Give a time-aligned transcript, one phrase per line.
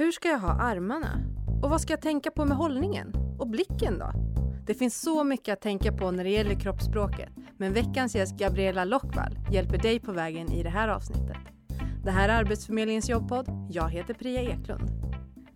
[0.00, 1.18] Hur ska jag ha armarna?
[1.62, 3.12] Och vad ska jag tänka på med hållningen?
[3.38, 4.12] Och blicken då?
[4.66, 8.84] Det finns så mycket att tänka på när det gäller kroppsspråket, men veckans gäst Gabriella
[8.84, 11.36] Lockvall hjälper dig på vägen i det här avsnittet.
[12.04, 13.68] Det här är Arbetsförmedlingens jobbpodd.
[13.70, 14.90] Jag heter Priya Eklund.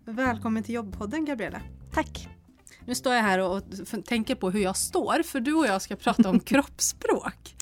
[0.05, 1.61] Välkommen till jobbpodden Gabriella.
[1.93, 2.29] Tack.
[2.85, 3.63] Nu står jag här och
[4.05, 7.55] tänker på hur jag står, för du och jag ska prata om kroppsspråk.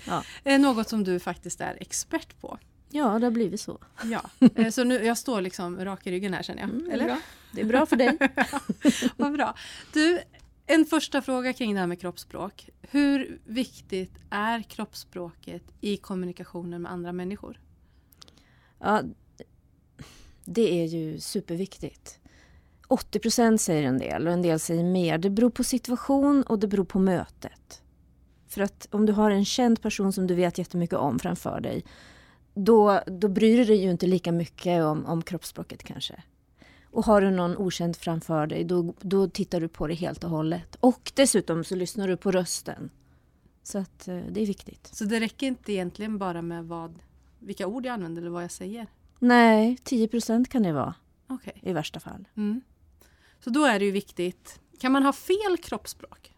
[0.44, 0.58] Ja.
[0.58, 2.58] Något som du faktiskt är expert på.
[2.96, 3.78] Ja, det har blivit så.
[4.04, 4.22] Ja,
[4.56, 6.70] eh, så nu, jag står liksom rak i ryggen här känner jag.
[6.70, 7.06] Mm, Eller?
[7.06, 7.18] Bra.
[7.52, 8.18] Det är bra för dig.
[9.18, 9.56] Vad bra.
[9.94, 10.20] Du,
[10.66, 12.70] en första fråga kring det här med kroppsspråk.
[12.82, 17.60] Hur viktigt är kroppsspråket i kommunikationen med andra människor?
[18.80, 19.02] Ja,
[20.46, 22.20] det är ju superviktigt.
[22.88, 25.18] 80 procent säger en del och en del säger mer.
[25.18, 27.82] Det beror på situation och det beror på mötet.
[28.48, 31.86] För att om du har en känd person som du vet jättemycket om framför dig
[32.54, 36.24] då, då bryr du dig ju inte lika mycket om, om kroppsspråket kanske.
[36.94, 40.30] Och har du någon okänd framför dig då, då tittar du på det helt och
[40.30, 40.78] hållet.
[40.80, 42.90] Och dessutom så lyssnar du på rösten.
[43.64, 44.90] Så att eh, det är viktigt.
[44.94, 47.00] Så det räcker inte egentligen bara med vad,
[47.40, 48.88] vilka ord jag använder eller vad jag säger?
[49.20, 50.96] Nej, 10% kan det vara.
[51.30, 51.54] Okay.
[51.62, 52.28] I värsta fall.
[52.38, 52.62] Mm.
[53.44, 54.60] Så då är det ju viktigt.
[54.80, 56.34] Kan man ha fel kroppsspråk?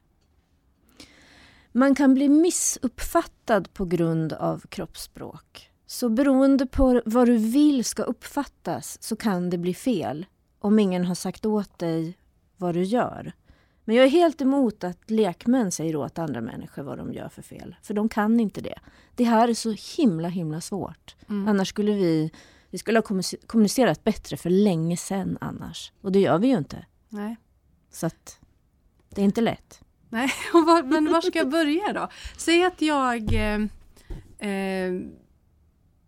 [1.71, 5.71] Man kan bli missuppfattad på grund av kroppsspråk.
[5.85, 10.25] Så beroende på vad du vill ska uppfattas så kan det bli fel
[10.59, 12.17] om ingen har sagt åt dig
[12.57, 13.33] vad du gör.
[13.85, 17.41] Men jag är helt emot att lekmän säger åt andra människor vad de gör för
[17.41, 17.75] fel.
[17.81, 18.79] För de kan inte det.
[19.15, 21.15] Det här är så himla himla svårt.
[21.29, 21.47] Mm.
[21.47, 22.31] Annars skulle vi,
[22.69, 25.91] vi skulle ha kommunicerat bättre för länge sedan annars.
[26.01, 26.85] Och det gör vi ju inte.
[27.09, 27.35] Nej.
[27.91, 28.39] Så att
[29.09, 29.81] det är inte lätt.
[30.09, 30.29] Nej,
[30.85, 32.09] men var ska jag börja då?
[32.37, 33.61] Säg att jag eh,
[34.49, 34.93] eh,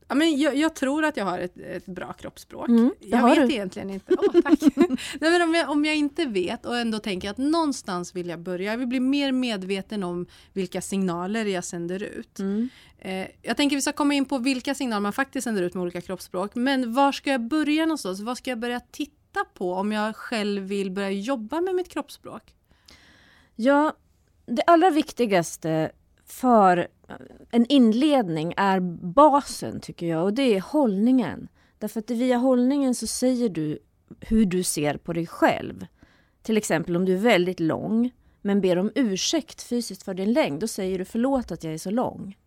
[0.07, 2.69] Ja, men jag, jag, tror att jag har ett, ett bra kroppsspråk.
[2.69, 3.53] Mm, jag vet du.
[3.53, 4.13] egentligen inte.
[4.13, 4.59] Oh, tack.
[4.75, 8.39] Nej, men om, jag, om jag inte vet och ändå tänker att någonstans vill jag
[8.39, 8.71] börja.
[8.71, 12.39] Jag vill bli mer medveten om vilka signaler jag sänder ut.
[12.39, 12.69] Mm.
[12.99, 15.81] Eh, jag tänker vi ska komma in på vilka signaler man faktiskt sänder ut med
[15.81, 16.55] olika kroppsspråk.
[16.55, 18.19] Men var ska jag börja någonstans?
[18.19, 22.53] Vad ska jag börja titta på om jag själv vill börja jobba med mitt kroppsspråk?
[23.55, 23.93] Ja,
[24.45, 25.91] det allra viktigaste
[26.25, 26.87] för
[27.51, 28.79] en inledning är
[29.13, 31.47] basen tycker jag och det är hållningen.
[31.79, 33.79] Därför att via hållningen så säger du
[34.19, 35.85] hur du ser på dig själv.
[36.41, 40.59] Till exempel om du är väldigt lång men ber om ursäkt fysiskt för din längd,
[40.59, 42.37] då säger du förlåt att jag är så lång.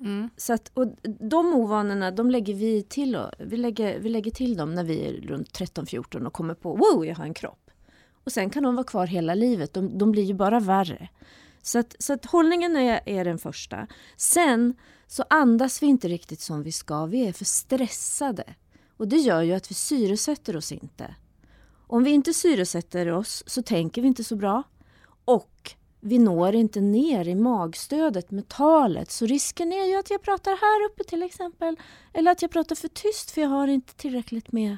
[0.00, 0.30] Mm.
[0.36, 4.74] Så att, och de ovanorna de lägger vi till, vi lägger, vi lägger till dem
[4.74, 7.70] när vi är runt 13-14 och kommer på wow, jag har en kropp.
[8.24, 11.08] Och sen kan de vara kvar hela livet, de, de blir ju bara värre.
[11.62, 13.86] Så att, så att hållningen är, är den första.
[14.16, 14.74] Sen
[15.06, 17.06] så andas vi inte riktigt som vi ska.
[17.06, 18.44] Vi är för stressade.
[18.96, 21.14] Och det gör ju att vi syresätter oss inte.
[21.86, 24.62] Om vi inte syresätter oss så tänker vi inte så bra.
[25.24, 29.10] Och vi når inte ner i magstödet med talet.
[29.10, 31.76] Så risken är ju att jag pratar här uppe till exempel.
[32.12, 34.76] Eller att jag pratar för tyst för jag har inte tillräckligt med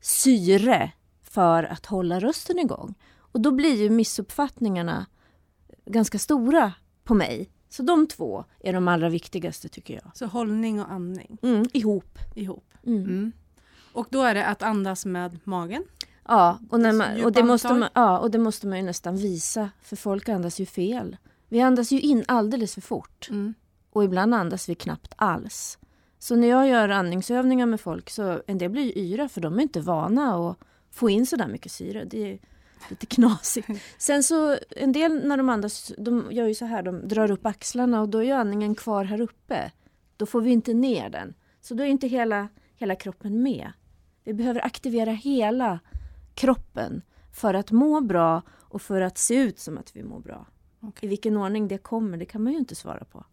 [0.00, 2.94] syre för att hålla rösten igång.
[3.18, 5.06] Och då blir ju missuppfattningarna
[5.86, 6.72] ganska stora
[7.04, 7.50] på mig.
[7.68, 10.16] Så de två är de allra viktigaste tycker jag.
[10.16, 11.38] Så hållning och andning?
[11.42, 12.18] Mm, ihop.
[12.34, 12.74] ihop.
[12.86, 13.02] Mm.
[13.02, 13.32] Mm.
[13.92, 15.84] Och då är det att andas med magen?
[16.28, 19.16] Ja och, när man, och, det måste man, ja, och det måste man ju nästan
[19.16, 21.16] visa för folk andas ju fel.
[21.48, 23.28] Vi andas ju in alldeles för fort.
[23.30, 23.54] Mm.
[23.90, 25.78] Och ibland andas vi knappt alls.
[26.18, 29.62] Så när jag gör andningsövningar med folk så en del blir yra för de är
[29.62, 30.58] inte vana att
[30.90, 32.04] få in så där mycket syre.
[32.04, 32.38] Det
[32.90, 33.68] lite knasigt.
[33.98, 37.46] Sen så en del när de andas, de gör ju så här, de drar upp
[37.46, 39.72] axlarna och då är andningen kvar här uppe.
[40.16, 41.34] Då får vi inte ner den.
[41.60, 43.72] Så då är inte hela, hela kroppen med.
[44.24, 45.80] Vi behöver aktivera hela
[46.34, 50.46] kroppen för att må bra och för att se ut som att vi mår bra.
[50.80, 51.06] Okay.
[51.06, 53.24] I vilken ordning det kommer, det kan man ju inte svara på.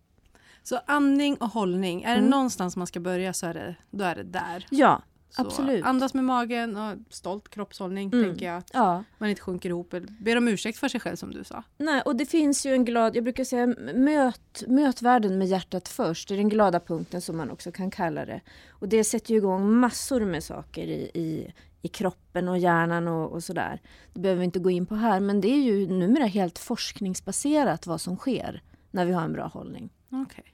[0.64, 2.24] Så andning och hållning, är mm.
[2.24, 4.68] det någonstans man ska börja så är det, då är det där?
[4.70, 5.02] Ja,
[5.36, 5.86] så Absolut.
[5.86, 8.14] Andas med magen och stolt kroppshållning.
[8.14, 8.26] Mm.
[8.26, 8.58] tänker jag.
[8.58, 9.04] Att ja.
[9.18, 9.94] man inte sjunker ihop.
[10.20, 11.64] Ber om ursäkt för sig själv som du sa.
[11.78, 15.88] Nej, och det finns ju en glad, jag brukar säga möt, möt världen med hjärtat
[15.88, 16.28] först.
[16.28, 18.42] Det är den glada punkten som man också kan kalla det.
[18.70, 23.32] Och det sätter ju igång massor med saker i, i, i kroppen och hjärnan och,
[23.32, 23.82] och sådär.
[24.14, 27.88] Det behöver vi inte gå in på här men det är ju numera helt forskningsbaserat
[27.88, 29.90] vad som sker när vi har en bra hållning.
[30.10, 30.24] Okej.
[30.24, 30.52] Okay.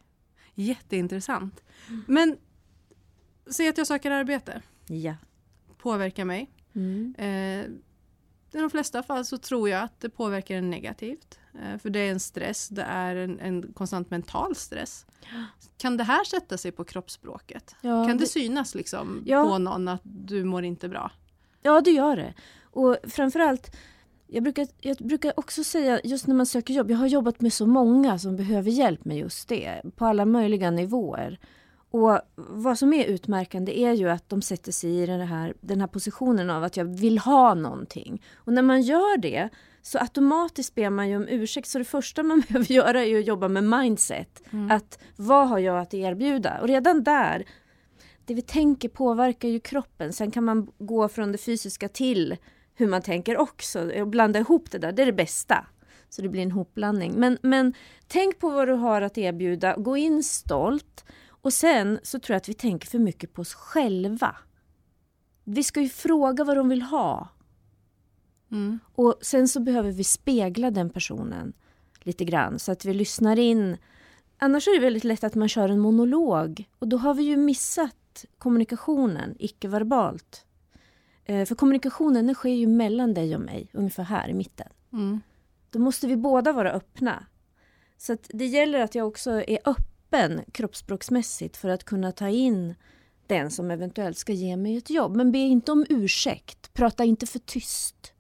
[0.65, 1.63] Jätteintressant.
[1.87, 2.03] Mm.
[2.07, 2.37] Men
[3.51, 4.62] Säg att jag söker arbete.
[4.88, 5.16] Ja.
[5.78, 6.51] Påverkar mig.
[6.75, 7.16] Mm.
[7.18, 7.66] Eh,
[8.60, 11.40] I de flesta fall så tror jag att det påverkar en negativt.
[11.54, 15.06] Eh, för det är en stress, det är en, en konstant mental stress.
[15.78, 17.75] Kan det här sätta sig på kroppsspråket?
[17.81, 19.44] Ja, kan det, det synas liksom ja.
[19.44, 21.12] på någon att du mår inte bra?
[21.62, 22.34] Ja, det gör det.
[22.62, 23.75] Och framförallt,
[24.28, 27.54] jag brukar, jag brukar också säga, just när man söker jobb, jag har jobbat med
[27.54, 31.40] så många som behöver hjälp med just det, på alla möjliga nivåer.
[31.91, 35.80] Och vad som är utmärkande är ju att de sätter sig i den här, den
[35.80, 38.21] här positionen av att jag vill ha någonting.
[38.36, 39.50] Och när man gör det
[39.81, 41.68] så automatiskt ber man ju om ursäkt.
[41.68, 44.44] Så det första man behöver göra är att jobba med mindset.
[44.51, 44.71] Mm.
[44.71, 46.59] Att vad har jag att erbjuda?
[46.62, 47.45] Och redan där,
[48.25, 50.13] det vi tänker påverkar ju kroppen.
[50.13, 52.38] Sen kan man gå från det fysiska till
[52.75, 54.91] hur man tänker också och blanda ihop det där.
[54.91, 55.65] Det är det bästa.
[56.09, 57.13] Så det blir en hopblandning.
[57.15, 57.74] Men, men
[58.07, 59.75] tänk på vad du har att erbjuda.
[59.77, 61.06] Gå in stolt.
[61.41, 64.36] Och sen så tror jag att vi tänker för mycket på oss själva.
[65.44, 67.30] Vi ska ju fråga vad de vill ha.
[68.51, 68.80] Mm.
[68.95, 71.53] Och sen så behöver vi spegla den personen
[72.00, 73.77] lite grann så att vi lyssnar in.
[74.38, 77.38] Annars är det väldigt lätt att man kör en monolog och då har vi ju
[77.38, 80.45] missat kommunikationen icke-verbalt.
[81.25, 84.68] Eh, för kommunikationen den sker ju mellan dig och mig, ungefär här i mitten.
[84.94, 85.21] Mm.
[85.69, 87.25] Då måste vi båda vara öppna.
[87.97, 89.99] Så det gäller att jag också är öppen
[90.51, 92.75] kroppsspråksmässigt för att kunna ta in
[93.27, 95.15] den som eventuellt ska ge mig ett jobb.
[95.15, 98.13] Men be inte om ursäkt, prata inte för tyst.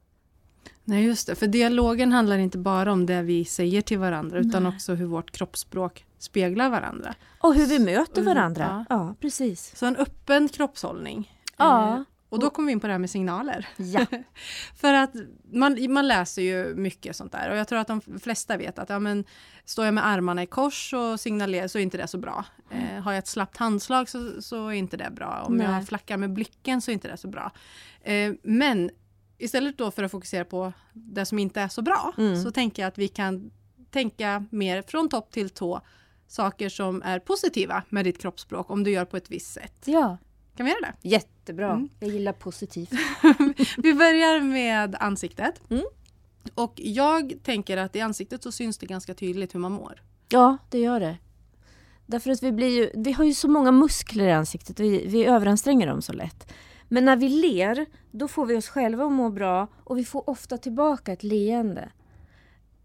[0.83, 1.35] Nej, just det.
[1.35, 5.31] För dialogen handlar inte bara om det vi säger till varandra utan också hur vårt
[5.31, 7.15] kroppsspråk speglar varandra.
[7.39, 8.85] Och hur vi möter varandra.
[8.89, 9.75] Ja, ja precis.
[9.75, 11.31] Så en öppen kroppshållning.
[11.57, 12.05] Ja.
[12.29, 13.67] Och då kommer vi in på det här med signaler.
[13.77, 14.05] Ja.
[14.75, 15.11] För att
[15.53, 18.89] man, man läser ju mycket sånt där och jag tror att de flesta vet att
[18.89, 19.25] ja, men,
[19.65, 22.45] står jag med armarna i kors och signalerar så är inte det så bra.
[22.71, 22.85] Mm.
[22.85, 25.43] Eh, har jag ett slappt handslag så, så är inte det bra.
[25.47, 25.67] Om Nej.
[25.67, 27.51] jag flackar med blicken så är inte det så bra.
[28.01, 28.89] Eh, men
[29.37, 32.43] istället då för att fokusera på det som inte är så bra mm.
[32.43, 33.51] så tänker jag att vi kan
[33.91, 35.81] tänka mer från topp till tå
[36.27, 39.83] saker som är positiva med ditt kroppsspråk om du gör på ett visst sätt.
[39.85, 40.17] Ja.
[40.59, 41.09] Kan vi göra det?
[41.09, 41.71] Jättebra.
[41.71, 41.89] Mm.
[41.99, 42.91] Jag gillar positivt.
[43.77, 45.61] vi börjar med ansiktet.
[45.69, 45.83] Mm.
[46.55, 50.01] Och jag tänker att i ansiktet så syns det ganska tydligt hur man mår.
[50.29, 51.17] Ja, det gör det.
[52.05, 55.07] Därför att vi blir ju, vi har ju så många muskler i ansiktet och vi,
[55.07, 56.53] vi överanstränger dem så lätt.
[56.87, 60.29] Men när vi ler, då får vi oss själva att må bra och vi får
[60.29, 61.89] ofta tillbaka ett leende.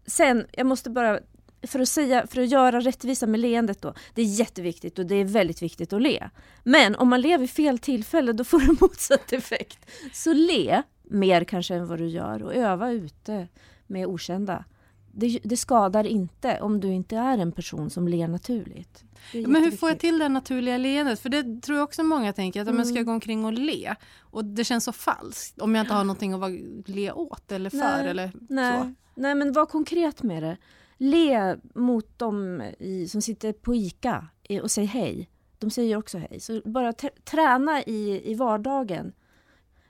[0.05, 1.19] Sen, jag måste bara,
[1.67, 3.93] för att, säga, för att göra rättvisa med leendet då.
[4.13, 6.29] Det är jätteviktigt och det är väldigt viktigt att le.
[6.63, 9.91] Men om man ler vid fel tillfälle då får det motsatt effekt.
[10.13, 13.47] Så le mer kanske än vad du gör och öva ute
[13.87, 14.65] med okända.
[15.17, 19.03] Det, det, skadar inte om du inte är en person som ler naturligt.
[19.33, 21.19] Men hur får jag till det naturliga leendet?
[21.19, 22.77] För det tror jag också många tänker, att mm.
[22.77, 23.95] man ska gå omkring och le.
[24.19, 26.51] Och det känns så falskt om jag inte har någonting att
[26.89, 27.77] le åt eller för.
[27.77, 28.79] Nej, eller nej.
[28.79, 28.93] Så.
[29.15, 30.57] nej men var konkret med det.
[30.97, 34.27] Le mot dem i, som sitter på ICA
[34.61, 35.29] och säg hej.
[35.59, 36.39] De säger också hej.
[36.39, 36.93] Så bara
[37.23, 39.13] träna i, i vardagen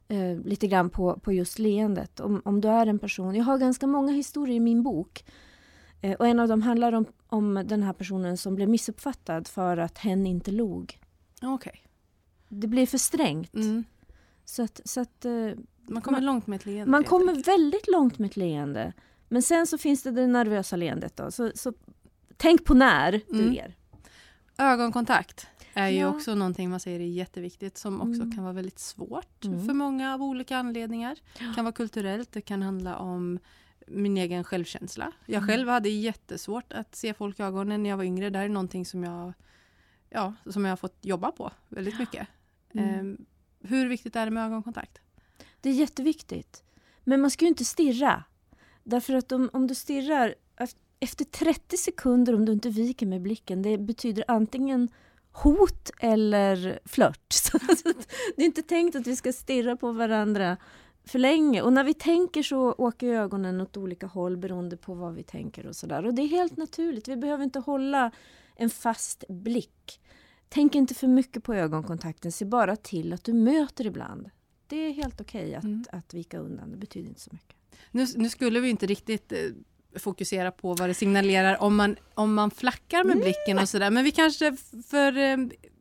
[0.07, 2.19] eh, lite grann på, på just leendet.
[2.19, 3.36] Om, om du är en person.
[3.36, 5.25] Jag har ganska många historier i min bok.
[6.02, 9.78] Eh, och en av dem handlar om, om den här personen som blev missuppfattad för
[9.78, 11.00] att hen inte log.
[11.42, 11.75] Okay.
[12.50, 13.54] Det blir för strängt.
[13.54, 13.84] Mm.
[14.46, 15.31] Så att, så att, eh,
[15.88, 16.92] man kommer man, långt med ett leende.
[16.92, 18.94] Man kommer väldigt långt med ett leende.
[19.27, 21.18] Men sen så finns det det nervösa leendet.
[21.18, 21.31] Då.
[21.31, 21.74] Så, så
[22.38, 23.51] tänk på när du mm.
[23.51, 23.75] ler.
[24.57, 26.07] Ögonkontakt är ju ja.
[26.07, 28.31] också någonting man säger är jätteviktigt som också mm.
[28.31, 29.66] kan vara väldigt svårt mm.
[29.66, 31.18] för många av olika anledningar.
[31.40, 33.40] Det kan vara kulturellt, det kan handla om
[33.88, 35.11] min egen självkänsla.
[35.26, 35.47] Jag mm.
[35.47, 38.30] själv hade jättesvårt att se folk i ögonen när jag var yngre.
[38.30, 39.33] Det är någonting som jag,
[40.09, 42.28] ja, som jag har fått jobba på väldigt mycket.
[42.73, 43.04] Eh,
[43.59, 44.99] hur viktigt är det med ögonkontakt?
[45.61, 46.64] Det är jätteviktigt.
[47.04, 48.23] Men man ska ju inte stirra.
[48.85, 50.35] Därför att om, om du stirrar
[50.99, 54.89] efter 30 sekunder om du inte viker med blicken, det betyder antingen
[55.31, 57.35] hot eller flört.
[58.35, 60.57] det är inte tänkt att vi ska stirra på varandra
[61.06, 61.61] för länge.
[61.61, 65.65] Och när vi tänker så åker ögonen åt olika håll beroende på vad vi tänker
[65.68, 66.06] och sådär.
[66.06, 67.07] Och det är helt naturligt.
[67.07, 68.11] Vi behöver inte hålla
[68.56, 70.01] en fast blick.
[70.49, 72.31] Tänk inte för mycket på ögonkontakten.
[72.31, 74.30] Se bara till att du möter ibland.
[74.68, 75.85] Det är helt okej okay att, mm.
[75.92, 76.71] att vika undan.
[76.71, 77.56] Det betyder inte så mycket.
[77.95, 79.40] Nu, nu skulle vi inte riktigt eh,
[79.99, 83.92] fokusera på vad det signalerar om man, om man flackar med blicken och sådär.
[83.92, 84.56] Men vi kanske,
[84.87, 85.37] för eh,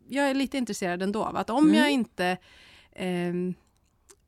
[0.09, 1.77] jag är lite intresserad ändå av att om mm.
[1.77, 2.37] jag inte
[2.93, 3.33] eh,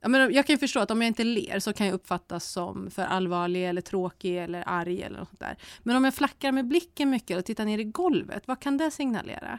[0.00, 2.90] jag, menar, jag kan förstå att om jag inte ler så kan jag uppfattas som
[2.90, 5.57] för allvarlig eller tråkig eller arg eller något där.
[5.83, 8.90] Men om jag flackar med blicken mycket och tittar ner i golvet, vad kan det
[8.90, 9.59] signalera?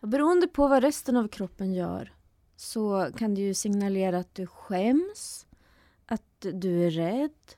[0.00, 2.12] Beroende på vad resten av kroppen gör
[2.56, 5.46] så kan det ju signalera att du skäms,
[6.08, 7.54] att du är rädd,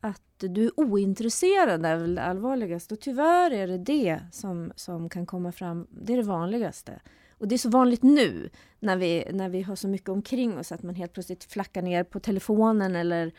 [0.00, 2.94] att du är ointresserad är väl det allvarligaste.
[2.94, 7.00] Och tyvärr är det det som, som kan komma fram, det är det vanligaste.
[7.30, 10.72] Och det är så vanligt nu när vi, när vi har så mycket omkring oss
[10.72, 13.32] att man helt plötsligt flackar ner på telefonen eller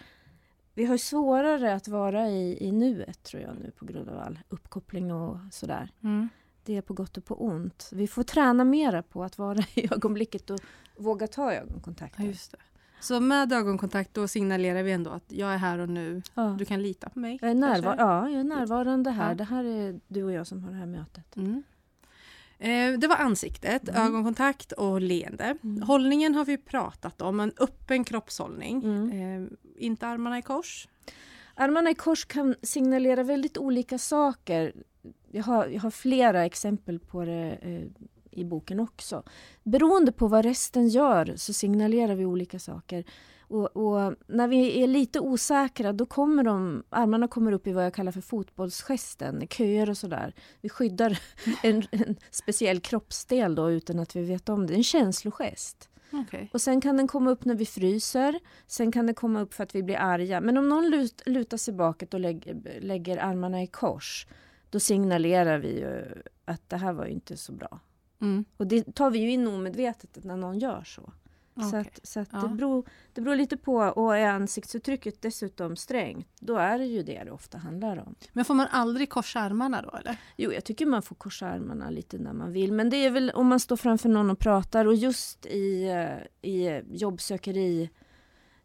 [0.74, 4.40] vi har svårare att vara i, i nuet tror jag nu på grund av all
[4.50, 5.92] uppkoppling och sådär.
[6.04, 6.30] Mm.
[6.64, 7.90] Det är på gott och på ont.
[7.94, 10.60] Vi får träna mera på att vara i ögonblicket och
[10.98, 12.16] våga ta ögonkontakt.
[12.18, 12.58] Ja, just det.
[13.00, 16.22] Så med ögonkontakt då signalerar vi ändå att jag är här och nu.
[16.34, 16.56] Ja.
[16.60, 17.40] Du kan lita på mig.
[17.42, 19.30] Jag är, närvar ja, jag är närvarande här.
[19.30, 19.36] Ja.
[19.36, 21.36] Det här är du och jag som har det här mötet.
[21.36, 21.64] Mm.
[22.60, 24.02] Eh, det var ansiktet, mm.
[24.02, 25.58] ögonkontakt och leende.
[25.64, 25.82] Mm.
[25.82, 28.84] Hållningen har vi pratat om, en öppen kroppshållning.
[28.84, 29.12] Mm.
[29.12, 30.88] Eh, inte armarna i kors.
[31.56, 34.74] Armarna i kors kan signalera väldigt olika saker.
[35.32, 38.04] Jag har, jag har flera exempel på det eh,
[38.40, 39.24] i boken också.
[39.64, 43.06] Beroende på vad resten gör så signalerar vi olika saker.
[43.50, 47.86] Och, och, när vi är lite osäkra då kommer de, armarna kommer upp i vad
[47.86, 50.34] jag kallar för fotbollsgesten, köer och sådär.
[50.62, 51.20] Vi skyddar
[51.64, 54.74] en, en speciell kroppsdel då utan att vi vet om det.
[54.74, 55.90] En känslogest.
[56.12, 56.48] Okay.
[56.54, 59.64] Och sen kan den komma upp när vi fryser, sen kan den komma upp för
[59.64, 60.42] att vi blir arga.
[60.42, 64.28] Men om någon lut, lutar sig bakåt och lägger, lägger armarna i kors,
[64.70, 67.80] då signalerar vi ju att det här var inte så bra.
[68.22, 68.46] Mm.
[68.58, 71.12] Och det tar vi ju in omedvetet när någon gör så.
[71.56, 71.70] Okay.
[71.70, 72.40] Så, att, så att ja.
[72.40, 77.04] det, beror, det beror lite på, och är ansiktsuttrycket dessutom strängt, då är det ju
[77.04, 78.16] det det ofta handlar om.
[78.34, 80.18] Men får man aldrig korsa armarna då eller?
[80.38, 82.74] Jo, jag tycker man får korsa armarna lite när man vill.
[82.74, 86.50] Men det är väl om man står framför någon och pratar och just i, eh,
[86.52, 87.90] i jobbsökeri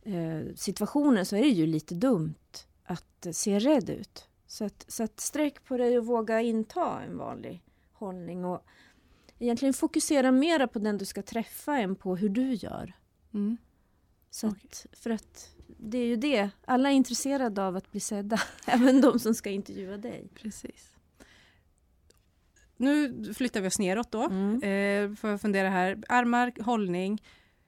[0.03, 2.35] eh, situationer så är det ju lite dumt
[2.85, 4.29] att se rädd ut.
[4.47, 8.45] Så att, så att sträck på dig och våga inta en vanlig hållning.
[8.45, 8.67] Och
[9.45, 12.93] egentligen fokusera mera på den du ska träffa än på hur du gör.
[13.35, 13.57] Mm.
[14.31, 14.61] Så okay.
[14.65, 19.01] att, för att det är ju det, alla är intresserade av att bli sedda, även
[19.01, 20.29] de som ska intervjua dig.
[20.35, 20.91] Precis.
[22.77, 24.63] Nu flyttar vi oss neråt då, mm.
[24.63, 26.03] eh, får jag fundera här.
[26.09, 27.23] Armar, hållning.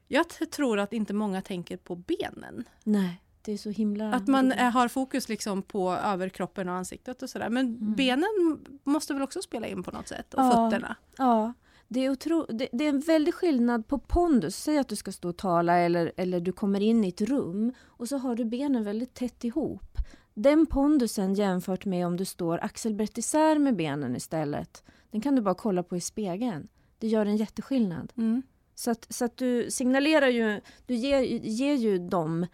[0.08, 2.64] Jag tror att inte många tänker på benen.
[2.84, 3.22] Nej.
[3.42, 4.12] Det är så himla...
[4.12, 7.48] Att man är, har fokus liksom på överkroppen och ansiktet och sådär.
[7.48, 7.94] Men mm.
[7.94, 10.34] benen måste väl också spela in på något sätt?
[10.34, 10.96] Och ja, fötterna?
[11.16, 11.52] Ja.
[11.88, 14.56] Det är, otro, det, det, är en väldig skillnad på pondus.
[14.56, 17.72] Säg att du ska stå och tala eller, eller du kommer in i ett rum
[17.82, 19.98] och så har du benen väldigt tätt ihop.
[20.34, 25.42] Den pondusen jämfört med om du står axelbrett isär med benen istället, den kan du
[25.42, 26.68] bara kolla på i spegeln.
[26.98, 28.12] Det gör en jätteskillnad.
[28.16, 28.42] Mm.
[28.74, 32.46] Så, att, så att du signalerar ju, du ger, ger ju dem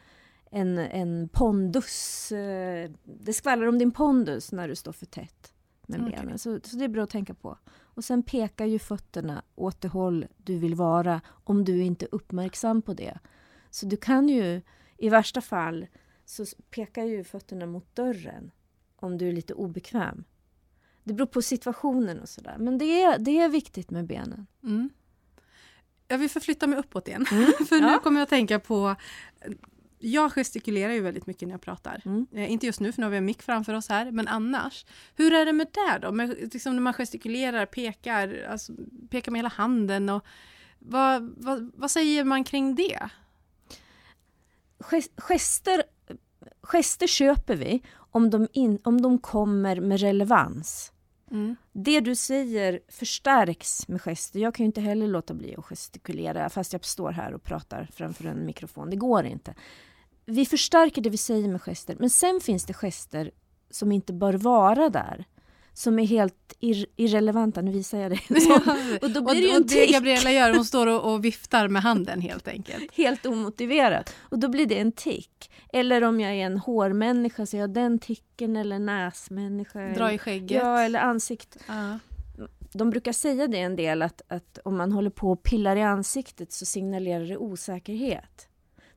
[0.50, 2.32] en, en pondus.
[2.32, 5.51] Eh, det skvallrar om din pondus när du står för tätt
[6.00, 6.20] med okay.
[6.20, 6.38] benen.
[6.38, 7.58] Så, så det är bra att tänka på.
[7.70, 12.14] Och sen pekar ju fötterna åt det håll du vill vara om du inte är
[12.14, 13.18] uppmärksam på det.
[13.70, 14.60] Så du kan ju,
[14.98, 15.86] i värsta fall,
[16.24, 18.50] så pekar ju fötterna mot dörren
[18.96, 20.24] om du är lite obekväm.
[21.04, 22.56] Det beror på situationen och sådär.
[22.58, 24.46] Men det är, det är viktigt med benen.
[24.62, 24.90] Mm.
[26.08, 27.26] Jag vill förflytta mig uppåt igen.
[27.32, 27.44] Mm.
[27.68, 28.96] För nu kommer jag att tänka på
[30.02, 32.02] jag gestikulerar ju väldigt mycket när jag pratar.
[32.04, 32.26] Mm.
[32.32, 34.86] Eh, inte just nu för nu har vi en mick framför oss här, men annars.
[35.16, 36.12] Hur är det med det då?
[36.12, 38.72] Med, liksom när man gestikulerar, pekar, alltså,
[39.10, 40.24] pekar med hela handen och
[40.78, 43.08] vad, vad, vad säger man kring det?
[45.16, 45.82] Gester,
[46.62, 50.92] gester köper vi om de, in, om de kommer med relevans.
[51.30, 51.56] Mm.
[51.72, 54.40] Det du säger förstärks med gester.
[54.40, 57.88] Jag kan ju inte heller låta bli att gestikulera fast jag står här och pratar
[57.92, 58.90] framför en mikrofon.
[58.90, 59.54] Det går inte
[60.26, 63.30] vi förstärker det vi säger med gester, men sen finns det gester
[63.70, 65.24] som inte bör vara där.
[65.74, 68.20] Som är helt ir irrelevanta, nu visar jag det.
[69.02, 71.82] och då blir det ju en det Gabriella gör, hon står och, och, viftar med
[71.82, 72.92] handen helt enkelt.
[72.96, 74.14] Helt omotiverat.
[74.20, 75.50] Och då blir det en tick.
[75.72, 79.78] Eller om jag är en hårmänniska så jag den ticken eller näsmänniska.
[79.78, 80.62] Dra i skägget.
[80.62, 81.56] Ja, eller ansikt.
[81.70, 81.96] Uh.
[82.72, 85.82] De brukar säga det en del att, att om man håller på och pillar i
[85.82, 88.48] ansiktet så signalerar det osäkerhet.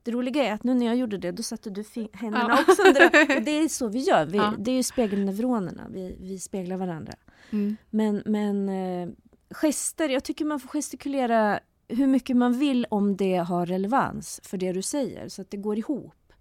[0.06, 1.84] Det roliga är att nu när jag gjorde det, då satte du
[2.14, 2.62] händerna ja.
[2.62, 3.40] också under.
[3.46, 4.26] Det är så vi gör.
[4.26, 4.54] Vi, ja.
[4.60, 5.88] Det är ju spegelneuronerna.
[5.90, 7.14] Vi, vi speglar varandra.
[7.52, 7.78] Mm.
[7.90, 9.10] Men, men eh,
[9.52, 14.58] gester, jag tycker man får gestikulera hur mycket man vill om det har relevans för
[14.58, 16.34] det du säger, så att det går ihop.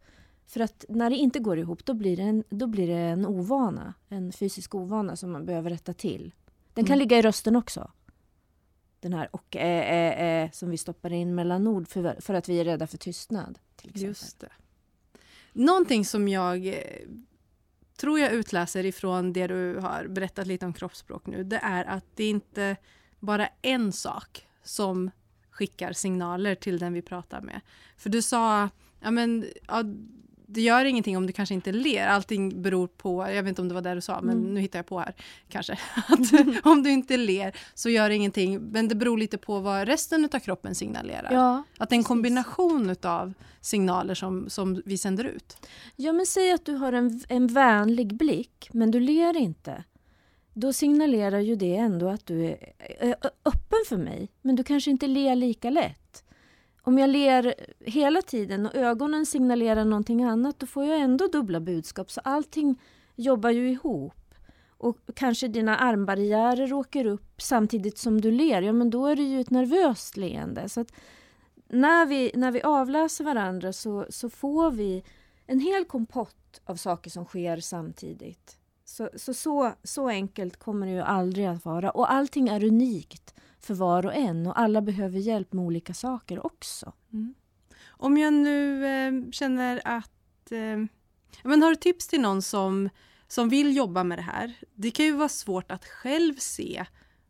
[0.47, 3.27] För att när det inte går ihop, då blir det en, då blir det en
[3.27, 3.95] ovana.
[4.09, 6.33] En fysisk ovana som man behöver rätta till.
[6.75, 6.99] Den kan mm.
[6.99, 7.91] ligga i rösten också
[9.05, 12.49] den här och ä, ä, ä, som vi stoppar in mellan ord för, för att
[12.49, 13.59] vi är rädda för tystnad.
[13.77, 14.49] Till Just det.
[15.53, 16.75] Någonting som jag eh,
[17.97, 22.05] tror jag utläser ifrån det du har berättat lite om kroppsspråk nu, det är att
[22.15, 22.77] det inte
[23.21, 25.11] bara är en sak som
[25.51, 27.61] skickar signaler till den vi pratar med.
[27.97, 28.69] För du sa,
[29.01, 29.83] ja men, ja,
[30.55, 32.07] det gör ingenting om du kanske inte ler.
[32.07, 34.55] Allting beror på, jag vet inte om det var det du sa, men mm.
[34.55, 35.15] nu hittar jag på här
[35.49, 35.73] kanske.
[36.09, 36.21] Att
[36.67, 38.61] om du inte ler så gör det ingenting.
[38.61, 41.33] Men det beror lite på vad resten av kroppen signalerar.
[41.33, 45.57] Ja, att det är en kombination av signaler som, som vi sänder ut.
[45.97, 49.85] Ja, men säg att du har en, en vänlig blick, men du ler inte.
[50.53, 55.07] Då signalerar ju det ändå att du är öppen för mig, men du kanske inte
[55.07, 56.24] ler lika lätt
[56.87, 61.61] om jag ler hela tiden och ögonen signalerar någonting annat då får jag ändå dubbla
[61.61, 62.11] budskap.
[62.11, 62.81] Så allting
[63.17, 64.35] jobbar ju ihop.
[64.69, 68.63] Och kanske dina armbarriärer åker upp samtidigt som du ler.
[68.63, 70.69] Ja, men då är det ju ett nervöst leende.
[70.69, 70.93] Så att
[71.69, 75.05] när vi, när vi avläser varandra så, så får vi
[75.47, 78.59] en hel kompott av saker som sker samtidigt.
[78.85, 81.91] Så, så, så, så enkelt kommer det ju aldrig att vara.
[81.91, 86.47] Och allting är unikt för var och en och alla behöver hjälp med olika saker
[86.47, 86.93] också.
[87.13, 87.35] Mm.
[87.87, 90.53] Om jag nu eh, känner att...
[90.53, 90.85] Eh,
[91.43, 92.89] men har du tips till någon som,
[93.29, 94.55] som vill jobba med det här?
[94.75, 96.85] Det kan ju vara svårt att själv se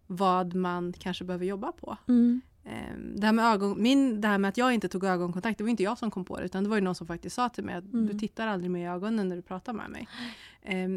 [0.07, 1.97] vad man kanske behöver jobba på.
[2.09, 2.41] Mm.
[2.65, 5.65] Eh, det, här med ögon, min, det här med att jag inte tog ögonkontakt, det
[5.65, 7.49] var inte jag som kom på det utan det var ju någon som faktiskt sa
[7.49, 8.07] till mig att mm.
[8.07, 10.09] du tittar aldrig mig i ögonen när du pratar med mig.
[10.63, 10.89] Eh,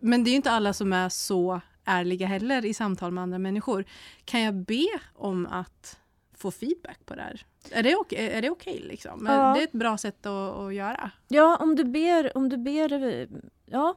[0.00, 3.84] men det är inte alla som är så ärliga heller i samtal med andra människor.
[4.24, 5.98] Kan jag be om att
[6.34, 7.46] få feedback på det här?
[7.70, 8.30] Är det okej?
[8.30, 9.26] Är det okay, liksom?
[9.28, 9.54] Ja.
[9.54, 11.10] Det är ett bra sätt att, att, göra.
[11.28, 13.28] Ja, om du ber, om du ber,
[13.66, 13.94] ja.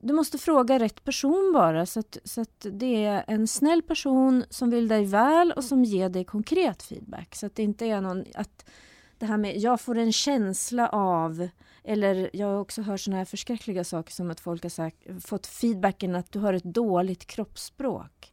[0.00, 4.44] Du måste fråga rätt person bara så att, så att det är en snäll person
[4.50, 7.34] som vill dig väl och som ger dig konkret feedback.
[7.34, 8.70] Så att det inte är någon, att
[9.18, 11.48] det här med jag får en känsla av
[11.84, 15.46] eller jag har också hört såna här förskräckliga saker som att folk har sagt, fått
[15.46, 18.32] feedbacken att du har ett dåligt kroppsspråk.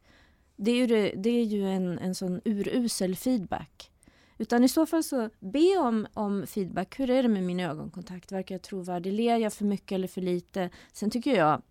[0.56, 3.92] Det är ju, det är ju en, en sån urusel feedback.
[4.38, 7.00] Utan i så fall så be om, om feedback.
[7.00, 8.32] Hur är det med min ögonkontakt?
[8.32, 9.14] Verkar jag trovärdig?
[9.14, 10.70] Ler jag för mycket eller för lite?
[10.94, 11.62] Sen tycker jag,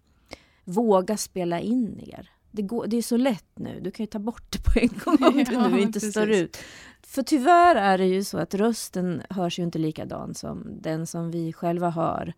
[0.64, 2.30] våga spela in er.
[2.50, 3.80] Det, går, det är så lätt nu.
[3.80, 6.10] Du kan ju ta bort det på en gång om ja, du nu inte precis.
[6.10, 6.56] står ut.
[7.02, 11.30] För tyvärr är det ju så att rösten hörs ju inte likadan som den som
[11.30, 12.34] vi själva hör.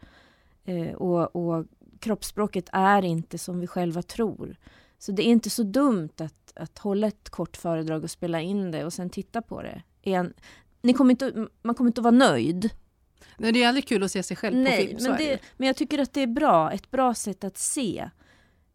[0.65, 1.67] Eh, och, och
[1.99, 4.57] kroppsspråket är inte som vi själva tror.
[4.99, 8.71] Så det är inte så dumt att, att hålla ett kort föredrag och spela in
[8.71, 9.83] det och sen titta på det.
[10.03, 10.33] En,
[10.83, 12.71] ni kommer inte, man kommer inte att vara nöjd.
[13.39, 15.11] Nej, det är aldrig kul att se sig själv Nej, på film.
[15.11, 18.11] Men, det, men jag tycker att det är bra, ett bra sätt att se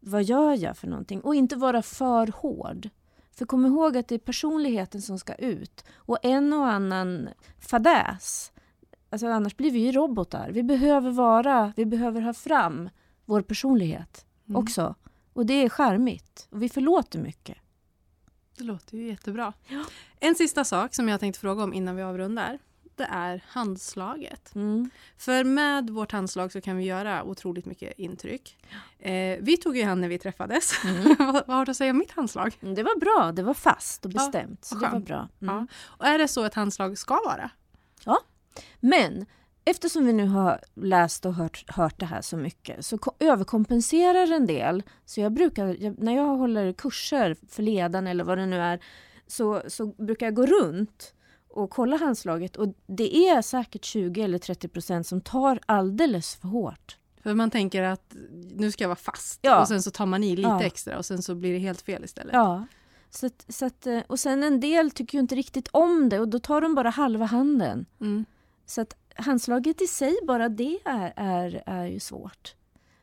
[0.00, 1.20] vad gör jag för någonting?
[1.20, 2.88] Och inte vara för hård.
[3.30, 5.84] För kom ihåg att det är personligheten som ska ut.
[5.94, 8.52] Och en och annan fadäs.
[9.10, 10.50] Alltså annars blir vi ju robotar.
[10.50, 12.90] Vi behöver vara, vi behöver ha fram
[13.24, 14.62] vår personlighet mm.
[14.62, 14.94] också.
[15.32, 16.48] Och det är charmigt.
[16.50, 17.58] Och vi förlåter mycket.
[18.58, 19.52] Det låter ju jättebra.
[19.68, 19.84] Ja.
[20.20, 22.58] En sista sak som jag tänkte fråga om innan vi avrundar
[22.98, 24.54] det är handslaget.
[24.54, 24.90] Mm.
[25.16, 28.56] För med vårt handslag så kan vi göra otroligt mycket intryck.
[28.98, 30.84] Eh, vi tog ju hand när vi träffades.
[30.84, 31.16] Mm.
[31.18, 32.58] vad, vad, har du att säga om mitt handslag?
[32.62, 34.68] Mm, det var bra, det var fast och bestämt.
[34.70, 35.28] Ja, så det var bra.
[35.38, 35.52] Ja.
[35.52, 35.68] Mm.
[35.84, 37.50] Och är det så ett handslag ska vara?
[38.04, 38.20] Ja,
[38.80, 39.26] men
[39.64, 44.46] eftersom vi nu har läst och hört, hört det här så mycket så överkompenserar en
[44.46, 44.82] del.
[45.04, 48.80] Så jag brukar, jag, när jag håller kurser för ledarna eller vad det nu är,
[49.26, 51.14] så, så brukar jag gå runt
[51.48, 56.48] och kolla handslaget och det är säkert 20 eller 30 procent som tar alldeles för
[56.48, 56.96] hårt.
[57.22, 58.14] För man tänker att
[58.54, 59.60] nu ska jag vara fast ja.
[59.60, 60.62] och sen så tar man i lite ja.
[60.62, 62.34] extra och sen så blir det helt fel istället.
[62.34, 62.66] Ja.
[63.10, 66.20] Så att, så att, eh, och sen en del tycker ju inte riktigt om det
[66.20, 67.86] och då tar de bara halva handen.
[68.00, 68.24] Mm.
[68.66, 72.54] Så att handslaget i sig, bara det är, är, är ju svårt.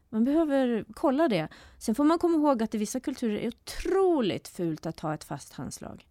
[0.09, 1.47] Man behöver kolla det.
[1.79, 5.13] Sen får man komma ihåg att i vissa kulturer är det otroligt fult att ha
[5.13, 6.05] ett fast handslag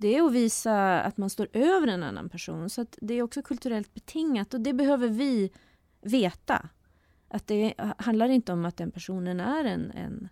[0.00, 2.70] det är att visa att man står över en annan person.
[2.70, 5.50] Så det är också kulturellt betingat och det behöver vi
[6.00, 6.68] veta.
[7.28, 10.28] Att det handlar inte om att den personen är en, en,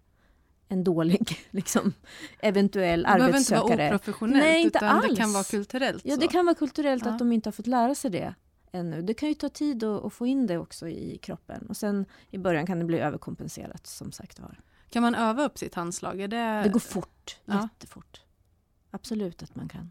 [0.69, 1.93] en dålig liksom,
[2.41, 3.69] eventuell det arbetssökare.
[3.69, 5.09] Det behöver inte vara oprofessionellt Nej, inte utan alls.
[5.09, 6.03] det kan vara kulturellt.
[6.05, 7.11] Ja, det kan vara kulturellt ja.
[7.11, 8.35] att de inte har fått lära sig det
[8.73, 9.03] ännu.
[9.03, 11.67] Det kan ju ta tid att, att, få in det också i kroppen.
[11.69, 14.61] Och sen i början kan det bli överkompenserat som sagt var.
[14.91, 16.19] Kan man öva upp sitt handslag?
[16.19, 16.63] Det...
[16.63, 17.63] det går fort, ja.
[17.63, 18.21] jättefort.
[18.91, 19.91] Absolut att man kan.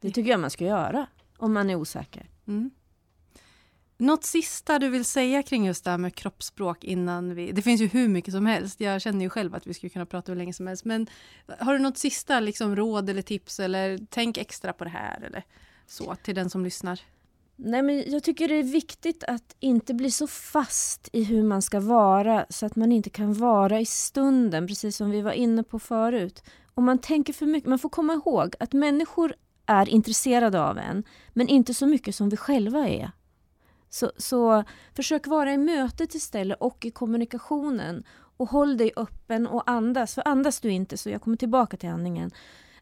[0.00, 2.30] Det tycker jag man ska göra om man är osäker.
[2.46, 2.70] Mm.
[4.00, 7.52] Något sista du vill säga kring just det här med kroppsspråk innan vi...
[7.52, 8.80] Det finns ju hur mycket som helst.
[8.80, 10.84] Jag känner ju själv att vi skulle kunna prata hur länge som helst.
[10.84, 11.06] Men
[11.58, 15.44] har du något sista liksom, råd eller tips eller tänk extra på det här eller
[15.86, 17.00] så till den som lyssnar?
[17.60, 21.62] Nej, men jag tycker det är viktigt att inte bli så fast i hur man
[21.62, 25.62] ska vara så att man inte kan vara i stunden, precis som vi var inne
[25.62, 26.42] på förut
[26.78, 29.34] om man tänker för mycket, man får komma ihåg att människor
[29.66, 33.10] är intresserade av en, men inte så mycket som vi själva är.
[33.90, 38.04] Så, så försök vara i mötet istället och i kommunikationen.
[38.36, 40.14] Och håll dig öppen och andas.
[40.14, 42.30] För andas du inte, så jag kommer tillbaka till andningen.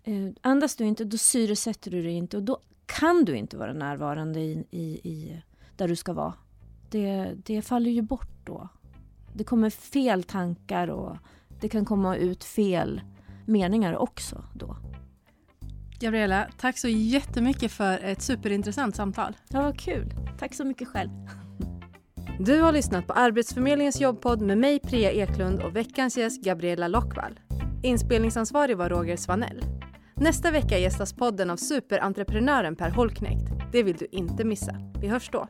[0.04, 3.72] Eh, andas du inte, då syresätter du dig inte och då kan du inte vara
[3.72, 5.42] närvarande i, i, i
[5.76, 6.34] där du ska vara.
[6.90, 8.68] Det, det faller ju bort då.
[9.32, 11.16] Det kommer fel tankar och
[11.60, 13.00] det kan komma ut fel
[13.46, 14.76] meningar också då.
[16.00, 19.36] Gabriella, tack så jättemycket för ett superintressant samtal.
[19.48, 20.14] Ja, vad kul.
[20.38, 21.10] Tack så mycket själv.
[22.40, 27.40] Du har lyssnat på Arbetsförmedlingens jobbpodd med mig Priya Eklund och veckans gäst Gabriella Lockvall.
[27.82, 29.64] Inspelningsansvarig var Roger Svanell.
[30.20, 33.72] Nästa vecka gästas podden av superentreprenören Per Holknekt.
[33.72, 34.74] Det vill du inte missa.
[35.00, 35.48] Vi hörs då.